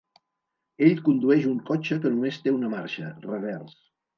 Ell 0.85 1.03
condueix 1.09 1.45
un 1.51 1.61
cotxe 1.69 1.99
que 2.07 2.13
només 2.15 2.41
té 2.47 2.57
una 2.57 2.73
marxa, 2.77 3.13
revers. 3.31 3.79